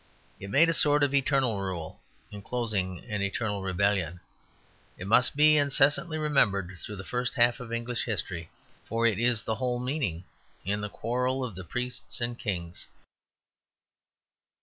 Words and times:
It 0.39 0.49
made 0.49 0.67
a 0.67 0.73
sort 0.73 1.03
of 1.03 1.13
eternal 1.13 1.61
rule 1.61 1.99
enclosing 2.31 3.05
an 3.05 3.21
eternal 3.21 3.61
rebellion. 3.61 4.19
It 4.97 5.05
must 5.05 5.35
be 5.35 5.57
incessantly 5.57 6.17
remembered 6.17 6.75
through 6.79 6.95
the 6.95 7.03
first 7.03 7.35
half 7.35 7.59
of 7.59 7.71
English 7.71 8.05
history; 8.05 8.49
for 8.85 9.05
it 9.05 9.19
is 9.19 9.43
the 9.43 9.57
whole 9.61 9.77
meaning 9.79 10.23
in 10.65 10.81
the 10.81 10.89
quarrel 10.89 11.45
of 11.45 11.53
the 11.53 11.63
priests 11.63 12.19
and 12.19 12.35
kings. 12.39 12.87